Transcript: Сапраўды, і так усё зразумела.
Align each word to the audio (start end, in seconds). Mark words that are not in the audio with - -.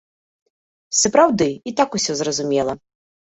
Сапраўды, 1.01 1.49
і 1.71 1.75
так 1.81 1.89
усё 1.99 2.17
зразумела. 2.21 2.73